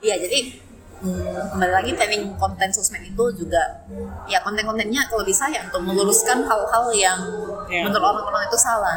[0.00, 0.38] Iya, jadi
[1.04, 3.60] hmm, kembali lagi planning konten sosmed itu juga
[4.24, 7.20] ya konten-kontennya kalau bisa ya untuk meluruskan hal-hal yang
[7.68, 7.84] Iya.
[7.84, 8.96] menurut orang-orang itu salah.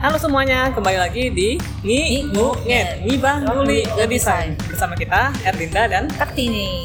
[0.00, 6.08] Halo semuanya, kembali lagi di Ngi Ngu Nget Ngibah Nguli Ngedesain Bersama kita, Erlinda dan
[6.08, 6.80] Kartini.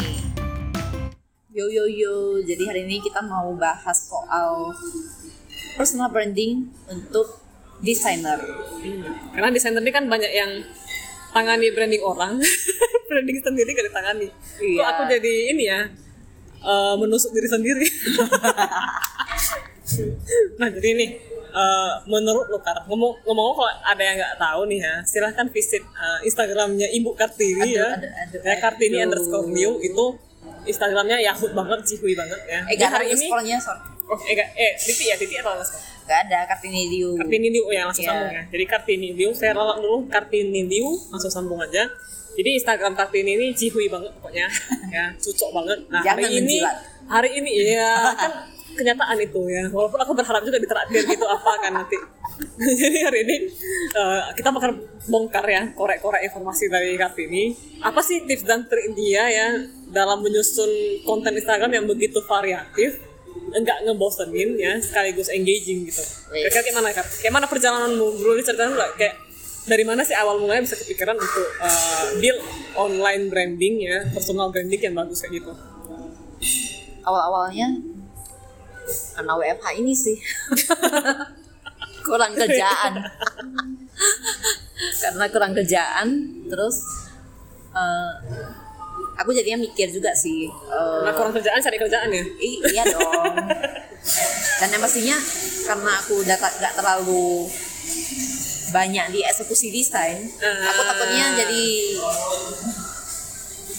[1.52, 4.72] Yo yo yo, jadi hari ini kita mau bahas soal
[5.76, 7.42] personal branding untuk
[7.80, 8.40] desainer.
[9.32, 10.52] Karena desainer ini kan banyak yang
[11.30, 12.42] tangani branding orang
[13.10, 14.28] Branding sendiri gak ditangani
[14.62, 14.82] Iya.
[14.82, 15.82] Kok aku jadi ini ya,
[16.62, 17.86] eh, menusuk diri sendiri
[20.62, 21.06] Nah jadi ini,
[21.50, 25.82] eh, menurut lo Kar, ngomong ngomong kalau ada yang nggak tahu nih ya, silahkan visit
[25.82, 29.06] eh, Instagramnya Ibu Kartini Aduh, ya, aduh, aduh, ya Kartini aduh.
[29.10, 30.06] underscore new itu
[30.70, 32.62] Instagramnya yahut banget, cihui banget ya.
[32.70, 33.26] Eh, hari ini,
[33.58, 33.99] sorry.
[34.10, 35.82] Oh eh gak, eh Titi ya Titi atau underscore?
[36.04, 37.14] Gak ada Kartini Liu.
[37.16, 38.12] Kartini Liu oh, ya langsung Iya.
[38.12, 38.44] sambung ya.
[38.50, 41.86] Jadi Kartini Liu, saya lalak dulu Kartini Liu langsung sambung aja.
[42.34, 44.48] Jadi Instagram Kartini ini cihui banget pokoknya,
[44.96, 45.80] ya cocok banget.
[45.88, 46.76] Nah Jangan hari ini, menjilat.
[47.06, 48.32] hari ini ya kan
[48.70, 49.64] kenyataan itu ya.
[49.70, 51.98] Walaupun aku berharap juga ditraktir gitu apa kan nanti.
[52.80, 53.36] Jadi hari ini
[53.92, 54.72] eh, kita bakal
[55.06, 57.52] bongkar ya korek-korek informasi dari Kartini.
[57.84, 59.48] Apa sih tips dan trik dia ya
[59.92, 60.70] dalam menyusun
[61.04, 63.09] konten Instagram yang begitu variatif?
[63.54, 66.02] Enggak ngebosenin ya sekaligus engaging gitu.
[66.34, 66.48] Wih.
[66.48, 67.06] Kira-kira gimana Kak?
[67.22, 68.06] Kayak mana perjalananmu?
[68.20, 69.16] Dulu diceritain nggak kayak
[69.70, 72.42] dari mana sih awal mulanya bisa kepikiran untuk uh, build
[72.74, 75.52] online branding ya, personal branding yang bagus kayak gitu?
[77.06, 77.78] Awal-awalnya
[79.14, 80.18] karena WFH ini sih.
[82.08, 82.94] kurang kerjaan.
[85.04, 86.08] karena kurang kerjaan,
[86.50, 86.82] terus
[87.76, 88.12] eh,
[89.20, 90.48] aku jadinya mikir juga sih.
[90.48, 92.24] eh, Nah kurang kerjaan cari kerjaan ya?
[92.40, 93.36] I- iya dong.
[94.58, 95.18] Dan yang pastinya
[95.66, 97.52] karena aku udah tak- gak terlalu
[98.70, 100.70] banyak di eksekusi desain, Ah.
[100.70, 101.64] aku takutnya jadi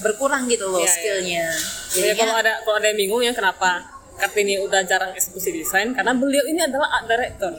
[0.01, 0.93] berkurang gitu loh Iya, iya.
[0.93, 1.45] skillnya.
[1.91, 3.85] Jadi kalau ada kalau ada yang bingung ya kenapa
[4.17, 7.53] Kartini udah jarang eksekusi desain karena beliau ini adalah art director.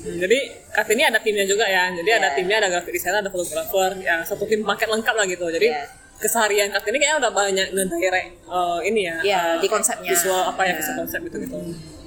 [0.00, 0.38] Hmm, Jadi
[0.70, 1.92] Kartini ada timnya juga ya.
[1.92, 2.34] Jadi ada Iya.
[2.34, 5.44] timnya, ada graphic designer, ada fotografer, ya satu tim paket lengkap lah gitu.
[5.46, 5.84] Jadi Iya.
[6.16, 9.16] keseharian Kartini kayaknya udah banyak ngedirect eh, ini ya.
[9.20, 10.10] Iya, eh, di konsepnya.
[10.10, 10.76] Visual apa ya, Iya.
[10.76, 11.56] visual konsep gitu gitu.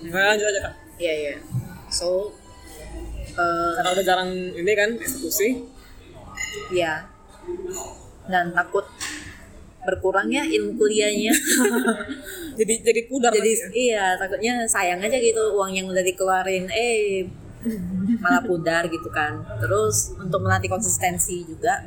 [0.06, 0.74] Nah, lanjut aja kan.
[0.96, 1.34] Iya iya.
[1.88, 2.34] So
[3.30, 5.50] eh, Karena udah jarang ini kan eksekusi.
[6.70, 7.10] ya
[8.24, 8.86] dan takut
[9.82, 11.34] berkurangnya ilmu kuliahnya.
[12.60, 13.68] Jadi jadi pudar jadi ya.
[13.74, 17.26] iya takutnya sayang aja gitu uang yang udah dikeluarin eh
[18.20, 21.80] malah pudar gitu kan terus untuk melatih konsistensi juga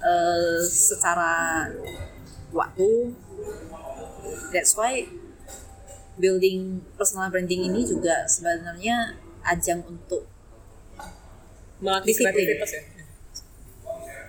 [0.00, 1.66] eh, secara
[2.50, 3.10] waktu
[4.50, 5.02] that's why
[6.14, 10.22] building personal branding ini juga sebenarnya ajang untuk
[11.78, 12.32] melatih disiplin.
[12.32, 12.82] kreativitas ya.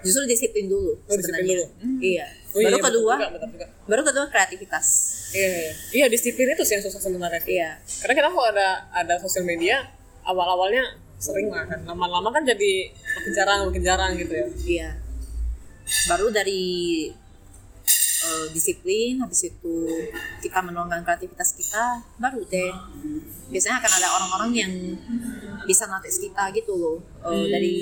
[0.01, 1.65] justru disiplin dulu Oh, disiplin sebenarnya dulu.
[2.01, 3.65] iya Oh, iya, baru betul kedua juga, betul juga.
[3.85, 4.87] baru kedua kreativitas
[5.35, 5.71] Iya, iya.
[5.91, 7.41] Iya, disiplin itu sih yang susah sebenarnya.
[7.43, 9.83] iya Karena kita kalau ada ada sosial media
[10.25, 10.83] awal-awalnya
[11.21, 11.85] sering lah kan.
[11.87, 14.47] Lama-lama kan jadi makin jarang makin jarang gitu ya.
[14.65, 14.89] Iya.
[16.09, 16.63] Baru dari
[18.25, 19.75] eh, disiplin, habis itu
[20.41, 22.73] kita menuangkan kreativitas kita, baru deh.
[23.53, 24.73] Biasanya akan ada orang-orang yang
[25.69, 27.77] bisa notice kita gitu loh, eh, dari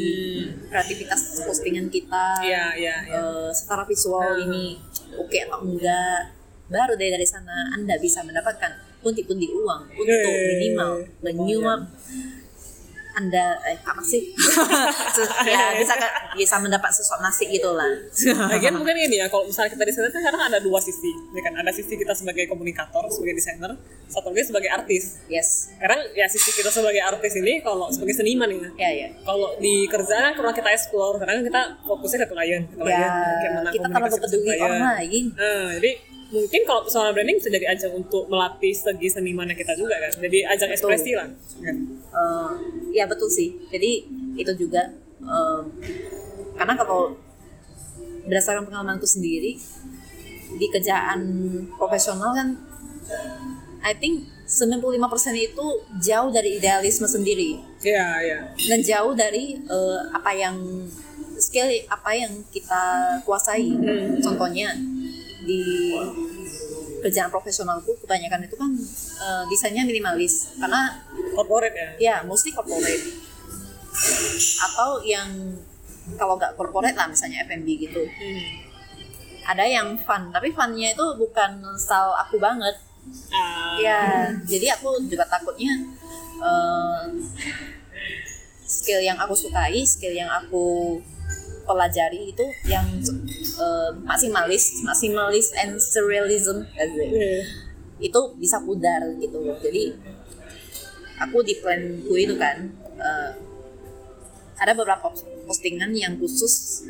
[0.67, 3.19] kreativitas postingan kita, Iya, iya, iya.
[3.23, 4.75] eh, secara visual ini
[5.15, 6.35] oke atau enggak.
[6.67, 10.49] Baru deh dari sana Anda bisa mendapatkan pundi-pundi uang untuk Yeay.
[10.57, 10.91] minimal
[11.21, 11.81] menyuap
[13.13, 14.33] anda eh apa sih
[15.53, 15.93] ya bisa
[16.33, 17.93] bisa mendapat sesuap nasi gitu lah
[18.49, 21.09] Lagian mungkin ini ya, kalau misalnya kita di sana kan kadang ada dua sisi.
[21.33, 23.73] Ya kan, ada sisi kita sebagai komunikator, sebagai desainer,
[24.09, 25.21] satu lagi sebagai artis.
[25.29, 28.69] yes Sekarang ya sisi kita sebagai artis ini kalau sebagai seniman ya.
[28.77, 32.61] ya ya Kalau di kerjaan kan kurang kita explore, karena kan kita fokusnya ke klien,
[32.69, 35.91] ke klien, ya kita terlalu peduli orang lain Nah, jadi
[36.33, 40.11] mungkin kalau personal branding bisa jadi ajang untuk melatih segi senimannya kita juga kan.
[40.17, 40.77] Jadi ajang Betul.
[40.89, 41.29] ekspresi lah.
[41.61, 41.77] Kan?
[42.13, 42.51] Eh,
[42.93, 44.05] ya betul sih jadi
[44.37, 44.85] itu juga
[45.21, 45.61] eh,
[46.53, 47.17] karena kalau
[48.29, 49.57] berdasarkan pengalamanku sendiri
[50.53, 51.19] di kerjaan
[51.73, 52.53] profesional kan
[53.83, 54.95] I think 95%
[55.35, 55.65] itu
[55.99, 58.39] jauh dari idealisme sendiri Iya, iya.
[58.53, 60.55] dan jauh dari eh, apa yang
[61.33, 62.83] skill apa yang kita
[63.25, 63.73] kuasai.
[64.21, 64.71] Contohnya
[65.43, 65.91] di
[67.03, 68.71] kerjaan profesionalku kebanyakan itu kan
[69.19, 71.03] eh, desainnya minimalis karena
[71.33, 71.89] Corporate ya.
[71.97, 73.03] ya mostly corporate
[74.63, 75.57] atau yang
[76.15, 78.01] kalau nggak corporate lah misalnya F&B gitu.
[78.05, 78.43] Hmm.
[79.43, 82.75] Ada yang fun tapi funnya itu bukan style aku banget.
[83.33, 85.73] Ah, Ya, jadi aku juga takutnya
[86.39, 87.03] eh,
[88.63, 90.97] skill yang aku sukai skill yang aku
[91.63, 92.83] pelajari itu yang
[93.59, 96.65] uh, maksimalis maksimalis and surrealism.
[96.77, 97.63] Iya.
[98.03, 99.39] itu bisa pudar gitu.
[99.39, 99.95] Loh jadi
[101.23, 102.67] aku di planku itu kan
[102.99, 103.31] uh,
[104.59, 105.07] ada beberapa
[105.47, 106.83] postingan yang khusus.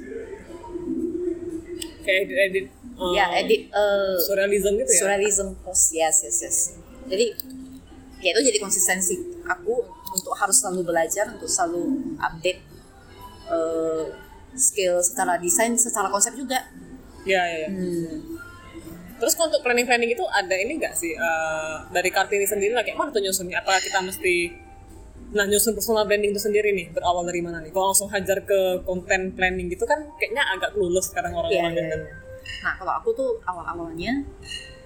[2.03, 2.65] Kayak edit edit
[2.97, 4.99] uh, ya edit uh, surrealism gitu ya?
[5.05, 5.93] surrealism post.
[5.93, 6.57] Yes yes yes.
[7.07, 7.25] Jadi
[8.23, 9.83] ya itu jadi konsistensi aku
[10.13, 12.61] untuk harus selalu belajar untuk selalu update
[13.51, 14.07] uh,
[14.55, 16.69] skill secara desain secara konsep juga
[17.23, 17.69] ya ya, ya.
[17.71, 18.15] hmm.
[19.17, 22.99] terus untuk planning planning itu ada ini nggak sih uh, dari kartini sendiri lah kayak
[22.99, 24.35] mana tuh nyusunnya apa kita mesti
[25.33, 28.85] nah nyusun personal branding itu sendiri nih berawal dari mana nih kalau langsung hajar ke
[28.85, 32.01] konten planning gitu kan kayaknya agak lulus sekarang orang-orang kan.
[32.05, 32.23] iya.
[32.63, 34.23] Nah, kalau aku tuh awal-awalnya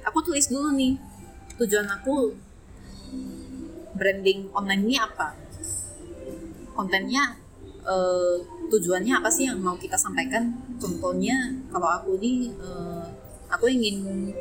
[0.05, 0.97] aku tulis dulu nih
[1.57, 2.37] tujuan aku
[3.97, 5.33] branding online ini apa?
[6.77, 7.33] Kontennya
[7.81, 8.35] eh,
[8.67, 10.51] tujuannya apa sih yang mau kita sampaikan?
[10.75, 11.35] Contohnya
[11.67, 13.03] kalau aku ini eh,
[13.47, 14.31] aku ingin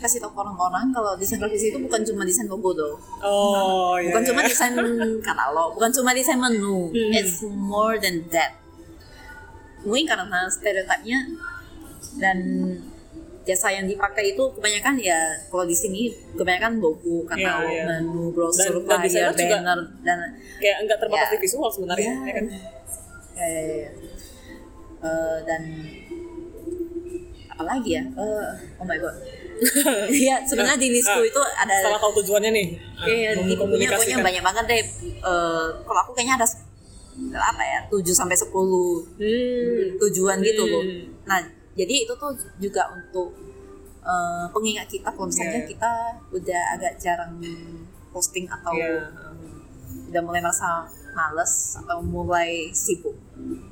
[0.00, 2.96] kasih tahu orang-orang kalau desain grafis itu bukan cuma desain logo doh.
[3.20, 4.28] oh iya Bukan iya.
[4.28, 4.72] cuma desain
[5.20, 6.88] katalog, bukan cuma desain menu.
[6.88, 7.12] Hmm.
[7.12, 8.56] It's more than that.
[9.84, 11.28] Mungkin karena stereotipnya
[12.16, 12.38] dan
[13.44, 15.20] jasa yang dipakai itu kebanyakan ya
[15.52, 17.84] kalau di sini kebanyakan logo, katalog, Iya, iya.
[18.00, 20.18] menu, brosur, dan flyer, desainnya juga- banner dan
[20.56, 21.32] kayak enggak terbatas Ya.
[21.36, 22.24] di visual sebenarnya Ya.
[22.24, 22.46] ya kan
[23.36, 23.90] ya, ya, ya.
[25.04, 25.62] Eh, dan
[27.50, 28.02] apalagi ya?
[28.02, 28.48] Eh,
[28.80, 29.14] oh my god.
[30.10, 33.86] Iya, sebenarnya di listku Ah, itu ada setelah tahu tujuannya nih uh, Iya, di bukunya
[33.86, 34.26] pokoknya mengkomunikasikan.
[34.26, 34.82] banyak banget deh.
[35.22, 36.46] Eh, kalau aku kayaknya ada
[37.38, 40.02] apa ya, 7 sampai 10 hmm.
[40.02, 40.82] tujuan gitu loh.
[40.82, 41.06] Hmm.
[41.30, 41.38] Nah,
[41.78, 43.30] jadi itu tuh juga untuk
[44.02, 45.70] eh, pengingat kita kalau misalnya Iya.
[45.70, 45.92] kita
[46.34, 47.38] udah agak jarang
[48.10, 49.06] posting atau Iya.
[50.10, 50.82] udah mulai merasa
[51.14, 53.14] males atau mulai sibuk.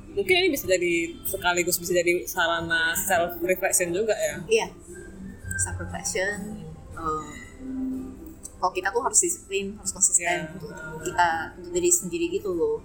[0.09, 0.93] mungkin ini bisa jadi
[1.23, 4.67] sekaligus bisa jadi sarana self reflection juga ya Iya.
[5.55, 6.35] Self reflection.
[6.93, 7.29] eh,
[8.55, 10.53] kalau kita tuh harus disiplin, harus konsisten Iya.
[10.53, 10.69] untuk
[11.03, 12.79] kita untuk diri sendiri gitu loh.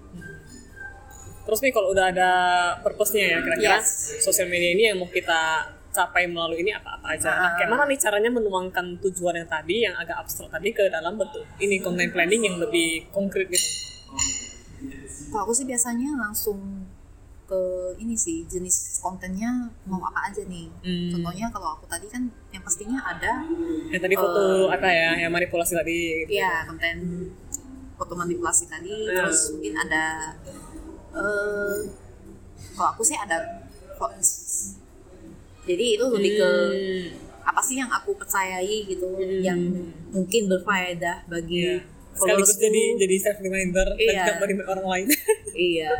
[1.41, 2.31] Terus nih kalau udah ada
[2.79, 4.19] purpose-nya ya kira-kira Yes.
[4.19, 7.29] sosial media ini yang mau kita capai melalui ini apa-apa aja.
[7.31, 7.51] Nah, Ah.
[7.55, 11.45] kayak mana nih caranya menuangkan tujuan yang tadi yang agak abstrak tadi ke dalam bentuk
[11.57, 13.69] ini content planning yang lebih konkret gitu.
[15.29, 16.59] Kalau aku sih biasanya langsung
[17.45, 17.59] ke
[17.97, 19.49] ini sih jenis kontennya
[19.83, 20.69] mau apa aja nih.
[20.85, 21.09] Hmm.
[21.11, 23.41] Contohnya kalau aku tadi kan yang pastinya ada
[23.89, 25.99] Yang tadi foto apa ya, yang manipulasi tadi.
[26.23, 26.37] Gitu.
[26.37, 26.97] ya konten
[27.97, 29.25] foto manipulasi tadi, Ya.
[29.25, 30.03] terus mungkin ada
[31.09, 31.77] eh
[32.77, 33.65] kalau aku sih ada
[33.97, 34.29] quotes.
[35.65, 37.05] Jadi itu lebih ke Hmm.
[37.43, 39.41] apa sih yang aku percayai gitu, Hmm.
[39.41, 39.59] yang
[40.09, 41.81] mungkin berfaedah bagi Iya.
[42.11, 44.23] Sekaligus jadi jadi self reminder dan Iya.
[44.23, 45.07] juga bagi orang lain.
[45.69, 45.89] Iya.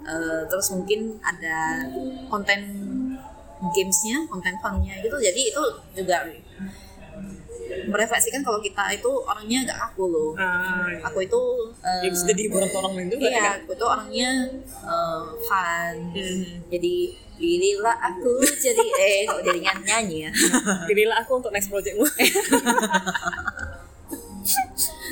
[0.00, 1.86] Eh, terus mungkin ada
[2.26, 2.58] konten
[3.70, 5.14] gamesnya, konten funnya gitu.
[5.14, 5.62] Jadi itu
[5.94, 6.24] juga
[7.86, 10.30] merefleksikan kalau kita itu orangnya gak kaku loh.
[10.34, 10.98] ah, iya.
[11.06, 11.38] Aku itu
[11.78, 13.56] eh, Ya, bisa jadi hiburan ke orang lain juga ya iya, kan.
[13.62, 14.30] aku itu orangnya
[14.66, 15.94] eh, fun.
[16.10, 16.44] Hmm.
[16.66, 16.94] Jadi
[17.38, 20.30] pilihlah aku jadi eh kok jadi nyanyi, ya.
[20.90, 22.02] Pilihlah aku untuk next projectmu.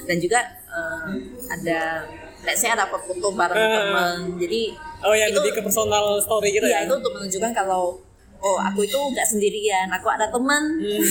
[0.04, 1.06] Dan juga eh,
[1.48, 1.80] ada
[2.40, 3.74] let's say ada foto bareng Ah.
[3.78, 4.16] teman.
[4.36, 4.62] Jadi
[4.98, 6.86] Oh yang Itu- lebih ke personal story gitu Iya ya.
[6.86, 8.02] itu untuk menunjukkan kalau
[8.38, 10.62] oh aku itu nggak sendirian, aku ada teman.
[10.74, 11.02] Hmm.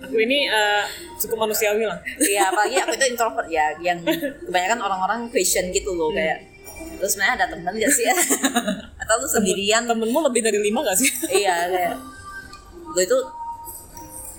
[0.00, 0.84] Aku ini eh,
[1.16, 1.98] cukup manusiawi lah.
[2.16, 3.98] Iya apalagi aku itu introvert ya, yang
[4.42, 6.38] kebanyakan orang-orang question gitu loh kayak
[6.96, 8.14] terus sebenarnya ada teman gak sih ya?
[9.02, 9.84] Atau lu sendirian?
[9.84, 11.10] Temenmu lebih dari lima gak sih?
[11.34, 11.92] iya kayak
[12.86, 13.18] lo itu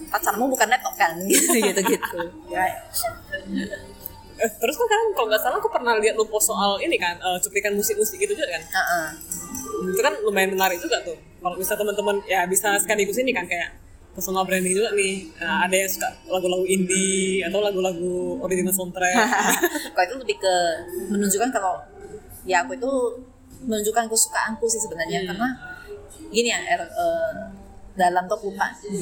[0.08, 2.20] pacarmu bukan laptop kan gitu gitu gitu.
[2.48, 2.64] Ya,
[4.38, 7.18] Eh, terus kan kan kalau nggak salah aku pernah lihat lu post soal ini kan
[7.18, 8.62] eh, cuplikan musik-musik gitu juga kan.
[8.70, 9.08] uh-uh.
[9.90, 11.18] Itu kan lumayan menarik juga tuh.
[11.42, 13.74] Kalau bisa teman-teman ya bisa sekaligus ini kan kayak
[14.14, 15.26] personal branding juga nih.
[15.42, 19.18] Nah, ada yang suka lagu-lagu indie atau lagu-lagu original soundtrack.
[19.98, 20.56] kalau itu lebih ke
[21.10, 21.82] menunjukkan kalau
[22.46, 22.92] ya aku itu
[23.66, 25.30] menunjukkan kesukaanku sih sebenarnya Hmm.
[25.34, 25.48] karena
[26.30, 27.34] gini ya er, eh,
[27.98, 29.01] dalam 24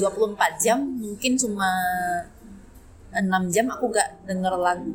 [0.58, 1.68] jam mungkin cuma
[3.12, 4.92] 6 jam aku gak denger lagu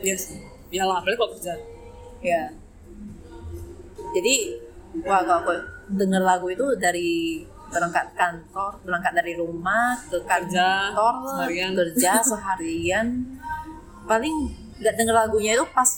[0.00, 0.34] yes.
[0.68, 1.54] Iyalah, apalagi kalau kerja.
[2.20, 2.42] ya
[4.12, 4.34] jadi
[5.02, 5.52] wah kalau aku
[5.90, 11.70] denger lagu itu dari berangkat kantor berangkat dari rumah ke Kerja, kantor seharian.
[11.72, 13.06] kerja seharian
[14.04, 14.34] paling
[14.76, 15.88] nggak denger lagunya itu pas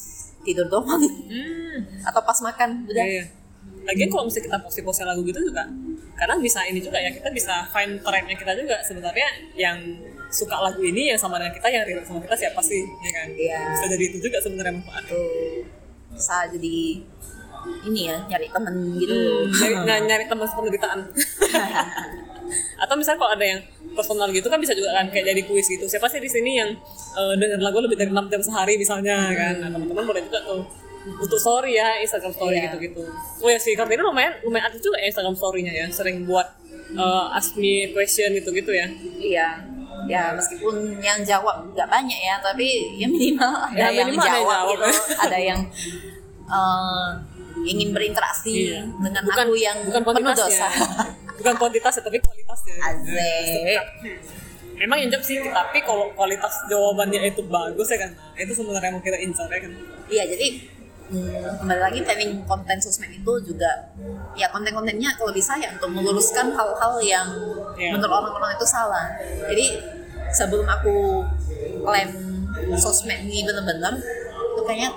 [0.41, 1.79] tidur doang Hmm.
[2.03, 3.25] atau pas makan udah Iya.
[3.85, 5.69] Lagian kalau misalnya kita posting-posting lagu gitu juga,
[6.15, 8.79] kadang bisa ini juga ya kita bisa find trendnya kita juga.
[8.83, 9.29] Sebenarnya
[9.59, 9.79] yang
[10.31, 13.29] suka lagu ini yang sama dengan kita yang relate sama kita siapa sih ya kan?
[13.35, 13.61] Iya.
[13.75, 15.05] Bisa jadi itu juga sebenarnya manfaat.
[15.07, 15.27] tuh
[16.15, 16.79] bisa jadi
[17.89, 19.15] ini ya nyari temen gitu.
[19.63, 21.01] Nyari, nyari, nyari teman penderitaan
[22.85, 23.61] atau misalnya kalau ada yang
[23.95, 25.87] personal gitu kan bisa juga kan kayak jadi kuis gitu.
[25.87, 26.71] Siapa sih di sini yang
[27.17, 29.55] uh, denger lagu lebih dari 6 jam sehari misalnya kan?
[29.65, 30.61] Nah, teman-teman boleh juga tuh
[31.07, 32.65] untuk story ya Instagram story Iya.
[32.69, 33.03] gitu-gitu
[33.39, 36.49] oh ya sih Kartina lumayan lumayan aktif juga ya Instagram story-nya ya sering buat
[36.95, 39.49] uh, ask me question gitu-gitu ya iya
[40.05, 44.29] ya meskipun yang jawab nggak banyak ya tapi ya minimal ada Ya, yang minimal ada
[44.29, 44.73] yang jawab, jawab.
[44.73, 44.87] gitu
[45.19, 45.61] ada yang
[46.47, 47.09] eh,
[47.65, 48.81] ingin berinteraksi Iya.
[48.99, 50.69] dengan bukan aku yang bukan penuh dosa
[51.35, 53.85] bukan kuantitasnya tapi kualitasnya Azek.
[54.75, 58.91] Memang yang jawab sih, tapi kalau kualitas jawabannya itu bagus ya kan, nah, itu sebenarnya
[58.91, 59.73] mau kita incar ya kan.
[60.11, 60.47] Iya jadi
[61.11, 63.71] hmm, kembali lagi planning konten sosmed itu juga
[64.35, 67.29] ya konten-kontennya kalau bisa ya untuk meluruskan hal-hal yang
[67.75, 67.91] Iya.
[67.91, 69.11] menurut orang-orang itu salah.
[69.51, 69.67] Jadi
[70.31, 71.27] sebelum aku
[71.83, 72.09] plan
[72.79, 73.99] sosmed ini bener-bener
[74.55, 74.91] itu kayaknya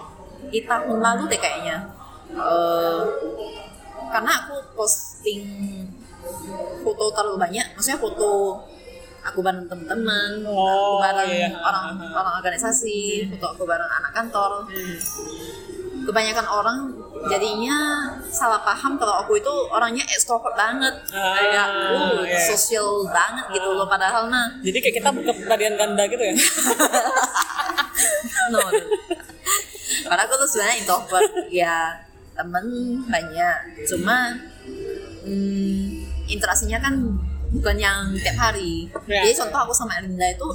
[0.47, 1.77] di tahun lalu deh kayaknya
[2.27, 3.01] Eh,
[4.11, 5.47] karena aku posting
[6.83, 8.59] foto terlalu banyak, maksudnya foto
[9.23, 11.49] aku bareng teman-teman, aku Oh, bareng iya.
[11.55, 14.67] orang orang organisasi, foto aku bareng anak kantor.
[16.07, 16.79] Kebanyakan orang
[17.27, 22.39] jadinya salah paham kalau aku itu orangnya extrovert banget, Ah, kayak uh, iya.
[22.47, 23.83] sosial banget gitu loh.
[23.91, 26.31] Padahal mah Jadi kayak kita kepribadian ganda gitu ya.
[28.55, 28.59] no.
[30.07, 32.65] Karena aku tuh sebenarnya introvert, ya temen
[33.09, 33.57] banyak,
[33.89, 34.37] cuma
[35.25, 35.83] hmm,
[36.29, 36.93] interaksinya kan
[37.51, 38.87] bukan yang tiap hari.
[39.07, 39.23] Ya.
[39.27, 40.47] Jadi contoh aku sama Erlinda itu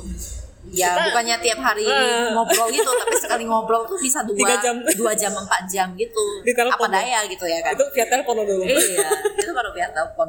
[0.73, 2.33] ya Kita- bukannya tiap hari Ah.
[2.33, 4.81] ngobrol gitu, tapi sekali ngobrol tuh bisa dua jam.
[4.97, 6.25] dua jam empat jam gitu.
[6.41, 7.73] Di telepon Apa daya gitu ya kan?
[7.73, 8.65] itu via telepon dulu.
[8.65, 10.29] iya, itu baru via telepon.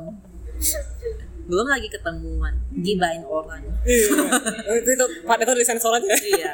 [1.44, 3.64] Belum lagi ketemuan, gibain orang.
[3.84, 4.08] Iya.
[4.78, 6.12] itu itu pada itu disensor aja.
[6.22, 6.52] iya.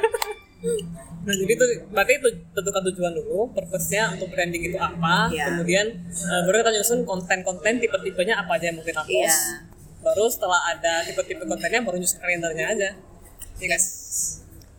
[1.20, 5.46] Nah jadi itu berarti itu tentukan tujuan dulu, purpose-nya untuk branding itu apa, Iya.
[5.48, 9.10] kemudian eh, baru kita nyusun konten-konten tipe-tipenya apa aja yang mau kita post.
[9.10, 9.68] Iya.
[10.00, 12.90] Baru setelah ada tipe-tipe kontennya baru nyusun kalendernya aja.
[13.60, 13.82] Iya kan?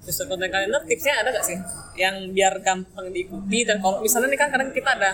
[0.02, 1.58] Nyusun konten kalender tipsnya ada gak sih?
[1.94, 5.12] Yang biar gampang diikuti dan kalau misalnya nih kan kadang kita ada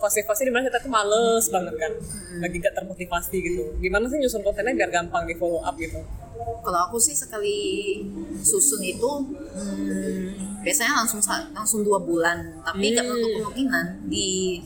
[0.00, 1.92] fase-fase di mana kita tuh males banget kan,
[2.40, 3.76] lagi gak termotivasi gitu.
[3.76, 6.00] Gimana sih nyusun kontennya biar gampang di follow up gitu?
[6.40, 8.00] Kalau aku sih sekali
[8.40, 11.20] susun itu hmm, biasanya langsung
[11.52, 13.12] langsung dua bulan, tapi nggak Hmm.
[13.12, 14.60] menutup kemungkinan di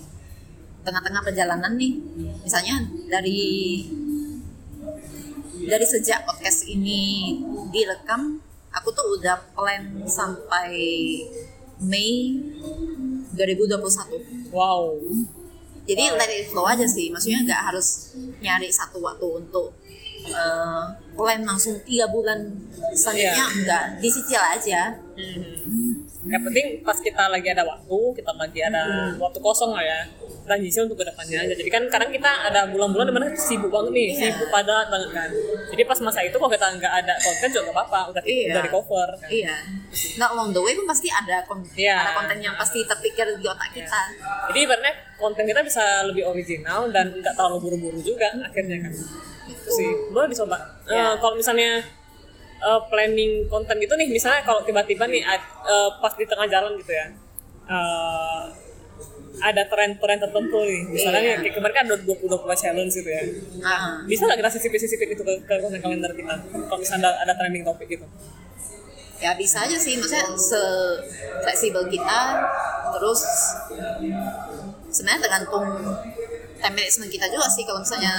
[0.87, 1.99] tengah-tengah perjalanan nih,
[2.47, 2.79] misalnya
[3.11, 3.41] dari
[5.65, 7.35] dari sejak podcast ini
[7.71, 8.41] direkam,
[8.71, 10.77] aku tuh udah plan sampai
[11.81, 12.39] Mei
[13.35, 14.51] 2021.
[14.51, 15.01] Wow.
[15.85, 19.77] Jadi let it flow aja sih, maksudnya nggak harus nyari satu waktu untuk
[20.25, 22.41] eh, plan langsung tiga bulan
[22.97, 23.47] selanjutnya Iya.
[23.61, 24.81] enggak disicil aja.
[26.25, 28.83] Yang penting pas kita lagi ada waktu, kita lagi ada
[29.21, 30.01] waktu kosong lah ya.
[30.45, 31.55] Kita ngisi untuk ke depannya aja.
[31.57, 34.21] Jadi kan kadang kita ada bulan-bulan di mana sibuk banget nih, Iya.
[34.29, 35.31] sibuk padat banget kan.
[35.73, 38.47] Jadi pas masa itu kalau kita nggak ada konten juga nggak apa-apa, udah Iya.
[38.53, 39.09] udah di cover.
[39.17, 39.29] Kan.
[39.33, 39.55] Iya.
[40.15, 41.97] Nah along the way pun pasti ada kon- Iya.
[41.97, 44.01] ada konten yang pasti terpikir di otak kita.
[44.47, 48.93] Jadi ibaratnya konten kita bisa lebih original dan nggak terlalu buru-buru juga akhirnya kan.
[49.45, 50.61] Itu sih, boleh dicoba.
[50.85, 51.17] Iya.
[51.17, 51.81] kalau misalnya
[52.57, 55.41] eh, planning konten gitu nih, misalnya kalau tiba-tiba nih eh,
[55.99, 57.09] pas di tengah jalan gitu ya,
[59.37, 61.33] ada tren-tren tertentu nih, misalnya Iya.
[61.33, 62.23] nih, kayak kemarin kan ada 20-20
[62.55, 63.23] challenge gitu ya.
[63.61, 63.99] Ah.
[64.05, 66.35] Bisa nggak kita sisipin-sisipin itu ke, ke konten kalender kita?
[66.45, 68.07] Kalau misalnya ada, ada trending topik gitu.
[69.17, 70.61] Ya bisa aja sih, maksudnya se
[71.41, 72.21] fleksibel kita.
[72.93, 73.21] Terus
[74.89, 75.65] sebenarnya tergantung
[76.57, 77.63] time management kita juga sih.
[77.63, 78.15] Kalau misalnya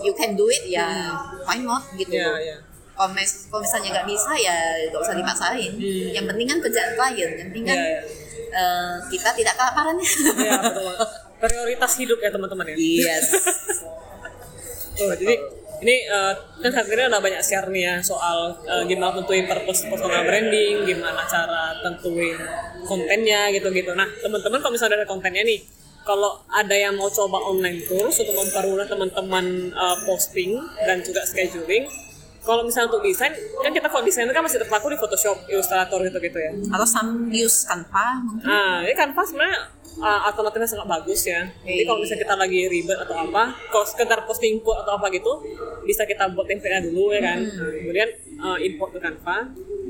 [0.00, 1.10] you can do it ya
[1.42, 2.12] why not gitu.
[2.12, 2.56] Iya, iya.
[2.92, 4.56] kalau mis- kalau misalnya nggak bisa ya
[4.86, 6.12] nggak usah dipaksain Hmm.
[6.12, 8.00] yang penting kan kerjaan klien yang penting kan Iya, iya.
[8.50, 10.08] Eh, kita tidak kelaparan ya
[10.46, 10.94] Iya, betul.
[11.40, 12.76] Prioritas hidup ya teman-teman ya.
[12.76, 13.26] yes
[15.00, 15.32] Oh, jadi
[15.80, 20.28] ini eh, kan ini udah banyak share nih ya soal eh, gimana tentuin purpose personal
[20.28, 22.36] branding, gimana cara tentuin
[22.84, 23.96] kontennya gitu-gitu.
[23.96, 25.64] Nah, teman-teman kalau misalnya ada kontennya nih,
[26.04, 31.88] kalau ada yang mau coba online course untuk mempermudah teman-teman eh, posting dan juga scheduling,
[32.40, 36.38] kalau misalnya untuk desain, kan kita kalau desain kan masih terpaku di Photoshop, Illustrator gitu-gitu
[36.40, 36.52] ya.
[36.72, 39.58] atau some use Canva mungkin Nah, ini Canva sebenarnya
[40.00, 41.44] uh, alternatifnya sangat bagus ya.
[41.64, 45.32] Jadi kalau misalnya kita lagi ribet atau apa, kalau sekedar posting quote atau apa gitu,
[45.84, 47.38] bisa kita buat template dulu ya kan.
[47.44, 48.08] Nah, kemudian
[48.40, 49.36] uh, import ke Canva,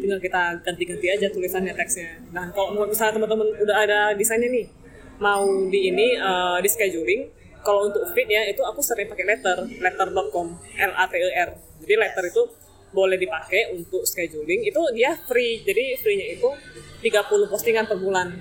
[0.02, 2.18] tinggal kita ganti-ganti aja tulisannya teksnya.
[2.34, 4.66] Nah, kalau misalnya teman-teman udah ada desainnya nih,
[5.20, 7.28] mau di ini uh, di scheduling,
[7.60, 11.50] kalau untuk feed ya itu aku sering pakai letter, letter.com, L A T E R.
[11.80, 12.42] Jadi letter itu
[12.90, 15.62] boleh dipakai untuk scheduling itu dia free.
[15.62, 16.48] Jadi free-nya itu
[17.00, 18.34] 30 postingan per bulan.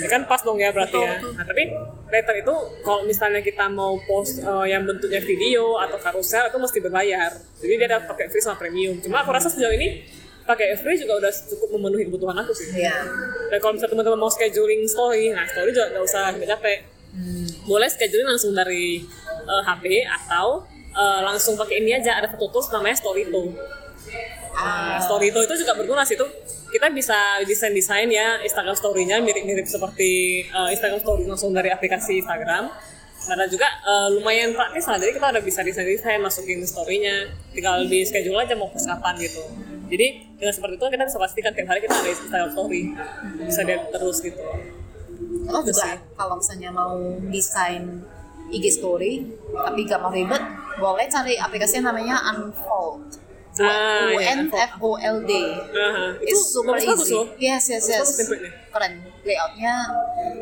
[0.00, 1.20] Ya kan pas dong ya berarti ya.
[1.20, 1.74] Nah tapi
[2.08, 2.54] later itu
[2.86, 7.30] kalau misalnya kita mau post uh, yang bentuknya video atau carousel itu mesti berbayar.
[7.60, 8.96] Jadi dia ada pakai free sama premium.
[9.02, 10.06] Cuma aku rasa sejauh ini
[10.46, 12.70] pakai free juga udah cukup memenuhi kebutuhan aku sih.
[12.86, 13.02] Iya.
[13.50, 16.78] dan kalau misalnya teman-teman mau scheduling story nah story juga nggak usah nggak capek
[17.64, 19.00] boleh scheduling langsung dari
[19.48, 23.56] uh, HP atau uh, langsung pakai ini aja ada satu tools namanya Storyto
[24.56, 26.28] Nah, Storyto itu juga berguna sih tuh.
[26.72, 32.72] Kita bisa desain-desain ya Instagram story-nya mirip-mirip seperti uh, Instagram story langsung dari aplikasi Instagram.
[33.26, 38.06] Karena juga uh, lumayan praktis lah, jadi kita udah bisa desain-desain masukin story-nya, tinggal di
[38.06, 39.42] schedule aja mau post kapan gitu.
[39.90, 42.82] Jadi dengan seperti itu kita bisa pastikan tiap hari kita ada Instagram story,
[43.42, 44.38] bisa lihat terus gitu.
[45.50, 45.96] Oh juga sih.
[46.16, 46.96] kalau misalnya mau
[47.28, 48.02] desain
[48.46, 50.42] IG story tapi gak mau ribet,
[50.78, 53.26] boleh cari aplikasi yang namanya Unfold.
[53.56, 55.32] Ah, U N F O L D.
[55.72, 57.16] Aha, itu super easy.
[57.16, 57.24] loh.
[57.40, 58.04] Yes, yes, yes.
[58.04, 58.52] Bagus.
[58.68, 58.92] Keren
[59.24, 59.74] layoutnya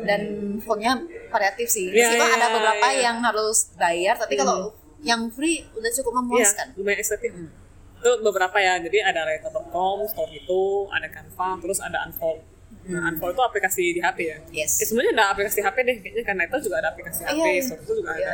[0.03, 0.21] dan
[0.59, 0.99] fontnya
[1.31, 1.95] variatif sih.
[1.95, 3.01] Iya, Meskipun iya, ada beberapa iya.
[3.07, 6.75] yang harus bayar, tapi kalau yang free udah cukup memuaskan.
[6.75, 7.31] lumayan estetik.
[7.31, 12.43] Itu beberapa ya, jadi ada Writer.com, Story itu, ada Canva, terus ada Unfold.
[12.85, 14.37] Nah, Unfold itu aplikasi di HP ya.
[14.53, 14.77] Yes.
[14.77, 17.61] Eh, semuanya ada aplikasi HP deh, kayaknya karena itu juga ada aplikasi HP, Iya, iya.
[17.61, 18.27] Story itu juga Iya.
[18.29, 18.33] ada.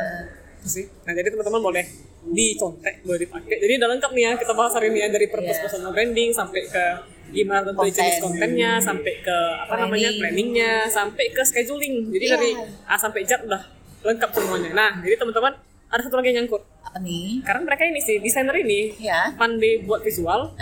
[0.62, 0.84] Sih.
[1.02, 1.84] Nah, jadi teman-teman boleh
[2.24, 3.56] dicontek, boleh dipakai.
[3.58, 5.64] Jadi udah lengkap nih ya, kita bahas hari ini ya dari purpose Iya.
[5.64, 6.84] personal branding sampai ke
[7.32, 10.20] gimana tentu jenis kontennya, sampai ke apa namanya Planning.
[10.20, 11.94] planningnya, sampai ke scheduling.
[12.10, 12.34] Jadi Iya.
[12.36, 12.50] dari
[12.84, 13.62] A sampai Z udah
[14.02, 14.70] lengkap semuanya.
[14.70, 15.52] Nah, jadi teman-teman
[15.88, 16.62] ada satu lagi yang nyangkut.
[16.94, 17.40] Nih?
[17.40, 19.32] Karena mereka ini sih desainer ini Ya.
[19.32, 20.52] pandai buat visual,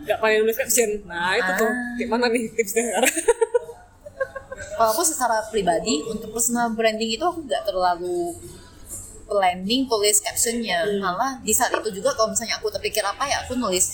[0.00, 1.02] nggak pandai nulis caption.
[1.04, 1.96] Nah itu tuh Ah.
[1.96, 2.86] gimana nih tipsnya?
[4.72, 8.32] Kalau aku secara pribadi untuk personal branding itu aku nggak terlalu
[9.26, 10.98] planning tulis captionnya Hmm.
[10.98, 13.86] malah di saat itu juga kalau misalnya aku terpikir apa ya aku nulis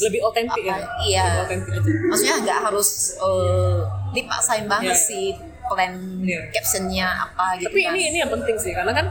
[0.00, 0.74] Lebih otentik ya.
[1.00, 1.26] Iya.
[1.44, 1.80] Lebih aja.
[2.08, 3.78] maksudnya nggak harus eh,
[4.10, 5.06] dipaksain banget Iya.
[5.06, 5.26] sih
[5.70, 5.92] plan
[6.22, 6.40] Iya.
[6.50, 9.06] captionnya apa gitu Tapi kan ini ini yang penting sih karena kan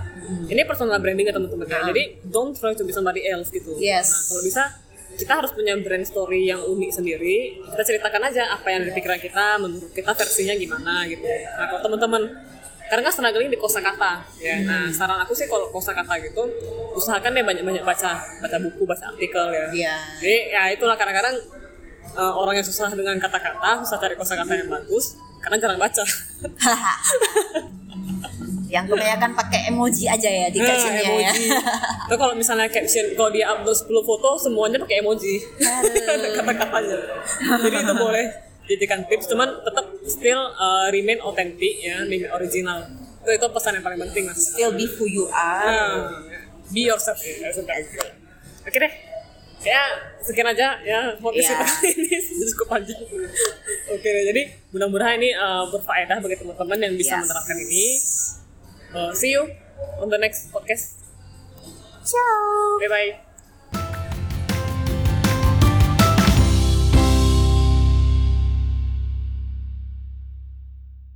[0.47, 1.77] ini personal branding ya teman-teman ya.
[1.79, 1.87] Ah.
[1.91, 3.75] Jadi don't try to be somebody else gitu.
[3.79, 4.07] Yes.
[4.07, 4.63] Nah kalau bisa
[5.11, 7.59] kita harus punya brand story yang unik sendiri.
[7.59, 11.23] Kita ceritakan aja apa yang ada di pikiran kita, menurut kita versinya gimana gitu.
[11.27, 12.23] Nah kalau teman-teman
[12.87, 14.55] karena kan struggling di kosakata ya.
[14.63, 16.43] Nah saran aku sih kalau kosakata gitu
[16.95, 19.65] usahakan deh banyak-banyak baca, baca buku, baca artikel ya.
[19.71, 19.95] Iya.
[20.19, 21.35] Jadi ya itulah kadang-kadang
[22.15, 26.03] uh, orang yang susah dengan kata-kata, susah cari kosakata yang bagus karena jarang baca.
[28.71, 31.45] yang kebanyakan pakai emoji aja ya di captionnya Nah, ya emoji.
[32.07, 35.43] Itu kalau misalnya caption, kalau dia upload 10 foto semuanya pakai emoji.
[36.39, 36.97] Kata-katanya.
[37.67, 38.25] Jadi itu boleh
[38.71, 42.87] jadikan tips, cuman tetap still uh, remain authentic ya, remain original.
[43.21, 44.39] Itu itu pesan yang paling penting mas.
[44.55, 46.09] still be who you are Nah,
[46.71, 47.51] be yourself ya.
[47.51, 49.10] Oke deh.
[49.61, 49.83] Ya,
[50.19, 51.61] sekian aja ya podcast Iya.
[51.61, 52.17] kita ini
[52.49, 52.97] cukup panjang.
[53.87, 57.21] Oke deh, jadi mudah-mudahan ini uh, berfaedah bagi teman-teman yang bisa Yes.
[57.23, 57.85] menerapkan ini.
[58.91, 59.45] Uh, see you
[59.97, 60.97] on the next podcast.
[62.01, 63.30] ciao Bye bye.